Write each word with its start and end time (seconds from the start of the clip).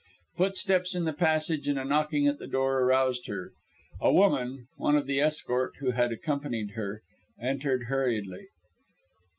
Footsteps 0.35 0.95
in 0.95 1.05
the 1.05 1.13
passage 1.13 1.67
and 1.67 1.77
a 1.77 1.85
knocking 1.85 2.25
at 2.25 2.39
the 2.39 2.47
door 2.47 2.79
aroused 2.79 3.27
her. 3.27 3.51
A 3.99 4.11
woman, 4.11 4.65
one 4.77 4.95
of 4.97 5.05
the 5.05 5.19
escort 5.19 5.73
who 5.79 5.91
had 5.91 6.11
accompanied 6.11 6.71
her, 6.71 7.03
entered 7.39 7.83
hurriedly. 7.83 8.47